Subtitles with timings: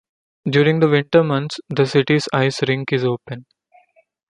[0.49, 3.45] During the winter months the city's ice rink is open.